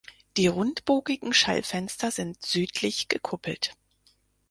Die 0.35 0.47
rundbogigen 0.47 1.31
Schallfenster 1.31 2.09
sind 2.09 2.43
südlich 2.43 3.07
gekuppelt. 3.07 3.75